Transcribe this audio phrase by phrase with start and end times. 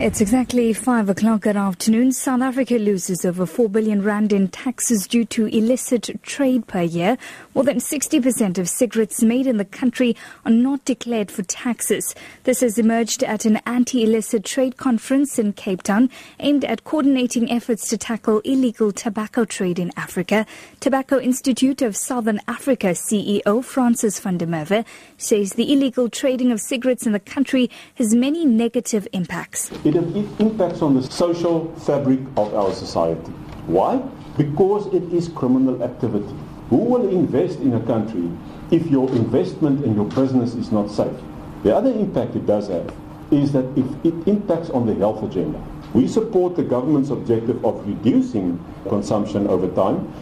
[0.00, 2.12] It's exactly 5 o'clock that afternoon.
[2.12, 7.18] South Africa loses over 4 billion rand in taxes due to illicit trade per year.
[7.52, 10.14] More than 60% of cigarettes made in the country
[10.46, 12.14] are not declared for taxes.
[12.44, 17.88] This has emerged at an anti-illicit trade conference in Cape Town aimed at coordinating efforts
[17.88, 20.46] to tackle illegal tobacco trade in Africa.
[20.78, 24.84] Tobacco Institute of Southern Africa CEO Francis van der Merwe
[25.16, 29.72] says the illegal trading of cigarettes in the country has many negative impacts.
[29.96, 33.32] It impacts on the social fabric of our society.
[33.66, 33.96] Why?
[34.36, 36.34] Because it is criminal activity.
[36.70, 38.30] Who will invest in a country
[38.70, 41.16] if your investment and your business is not safe?
[41.62, 42.94] The other impact it does have
[43.30, 45.62] is that if it impacts on the health agenda.
[45.94, 50.12] We support the government's objective of reducing consumption over time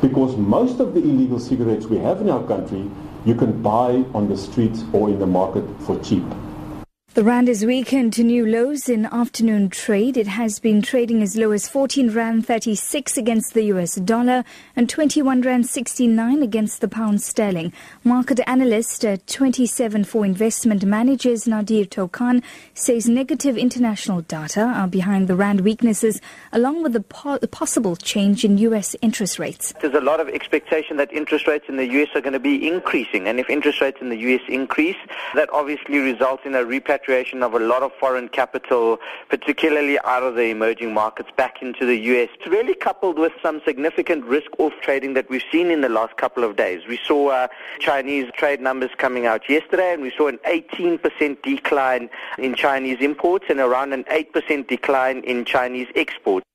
[0.00, 2.90] because most of the illegal cigarettes we have in our country
[3.24, 6.24] you can buy on the streets or in the market for cheap.
[7.14, 10.16] The rand is weakened to new lows in afternoon trade.
[10.16, 14.88] It has been trading as low as 14 rand 36 against the US dollar and
[14.88, 17.70] 21 rand 69 against the pound sterling.
[18.02, 25.28] Market analyst at 27 for investment managers Nadir Thokan says negative international data are behind
[25.28, 26.18] the rand weaknesses
[26.50, 29.74] along with the po- possible change in US interest rates.
[29.82, 32.66] There's a lot of expectation that interest rates in the US are going to be
[32.66, 34.96] increasing and if interest rates in the US increase
[35.34, 40.22] that obviously results in a repatriation repatriation of a lot of foreign capital, particularly out
[40.22, 42.28] of the emerging markets back into the U.S.
[42.34, 46.44] It's really coupled with some significant risk-off trading that we've seen in the last couple
[46.44, 46.82] of days.
[46.88, 52.08] We saw uh, Chinese trade numbers coming out yesterday, and we saw an 18% decline
[52.38, 56.46] in Chinese imports and around an 8% decline in Chinese exports.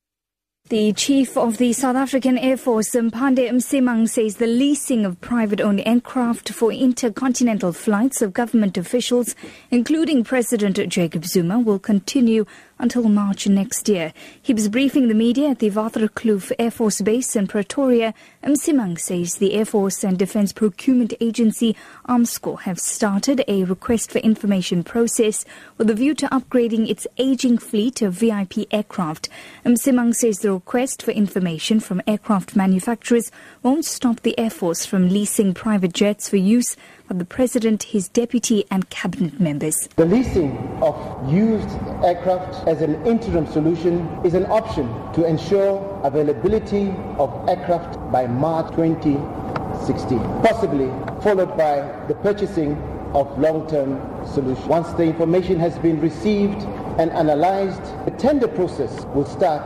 [0.70, 5.82] The chief of the South African Air Force, Mpande Msimang, says the leasing of private-owned
[5.86, 9.34] aircraft for intercontinental flights of government officials,
[9.72, 12.46] including President Jacob Zuma, will continue
[12.80, 14.14] until March next year.
[14.42, 18.14] He was briefing the media at the Waterkloof Air Force Base in Pretoria.
[18.44, 21.76] Msimang says the Air Force and Defence Procurement Agency,
[22.08, 25.46] Armscor, have started a request for information process
[25.78, 29.30] with a view to upgrading its aging fleet of VIP aircraft.
[29.66, 33.32] Msimang says the request for information from aircraft manufacturers
[33.64, 36.76] won't stop the Air Force from leasing private jets for use
[37.10, 39.88] of the President, his deputy and cabinet members.
[39.96, 40.96] The leasing of
[41.32, 41.70] used
[42.04, 48.70] aircraft as an interim solution is an option to ensure availability of aircraft by March
[48.76, 50.88] 2016, possibly
[51.24, 51.80] followed by
[52.10, 52.74] the purchasing
[53.14, 54.68] of long-term solutions.
[54.68, 56.62] Once the information has been received
[57.00, 59.66] and analyzed, the tender process will start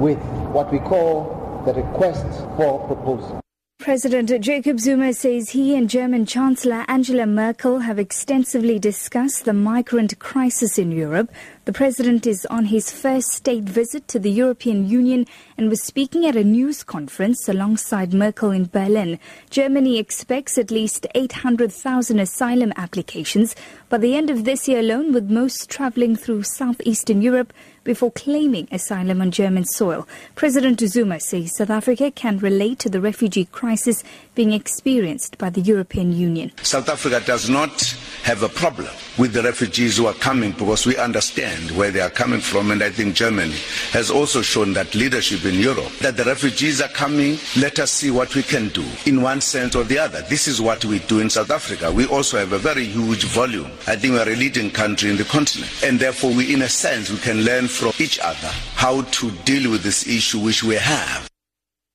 [0.00, 0.18] with
[0.54, 2.26] what we call the request
[2.56, 3.42] for proposal.
[3.82, 10.16] President Jacob Zuma says he and German Chancellor Angela Merkel have extensively discussed the migrant
[10.20, 11.32] crisis in Europe.
[11.64, 16.26] The president is on his first state visit to the European Union and was speaking
[16.26, 19.20] at a news conference alongside Merkel in Berlin.
[19.48, 23.54] Germany expects at least 800,000 asylum applications
[23.88, 27.52] by the end of this year alone, with most traveling through southeastern Europe
[27.84, 30.06] before claiming asylum on German soil.
[30.34, 34.02] President Zuma says South Africa can relate to the refugee crisis
[34.34, 36.52] being experienced by the European Union.
[36.62, 37.82] South Africa does not
[38.22, 42.10] have a problem with the refugees who are coming because we understand where they are
[42.10, 43.54] coming from and I think Germany
[43.92, 47.38] has also shown that leadership in Europe that the refugees are coming.
[47.56, 50.22] Let us see what we can do in one sense or the other.
[50.22, 51.90] This is what we do in South Africa.
[51.90, 53.70] We also have a very huge volume.
[53.86, 56.68] I think we are a leading country in the continent and therefore we in a
[56.68, 60.74] sense we can learn from each other how to deal with this issue which we
[60.76, 61.31] have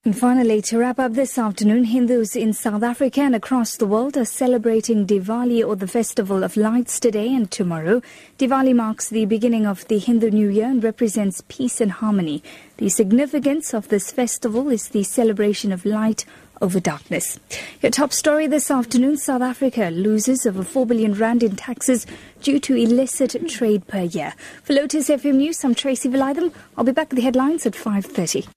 [0.07, 4.15] and finally, to wrap up this afternoon, Hindus in South Africa and across the world
[4.15, 8.01] are celebrating Diwali or the Festival of Lights today and tomorrow.
[8.39, 12.41] Diwali marks the beginning of the Hindu New Year and represents peace and harmony.
[12.77, 16.23] The significance of this festival is the celebration of light
[16.61, 17.37] over darkness.
[17.81, 22.07] Your top story this afternoon, South Africa loses over 4 billion rand in taxes
[22.41, 24.35] due to illicit trade per year.
[24.63, 26.53] For Lotus FM News, I'm Tracy Valaydham.
[26.77, 28.47] I'll be back with the headlines at 5.30.